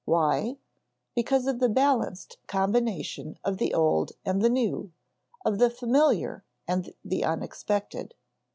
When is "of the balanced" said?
1.45-2.37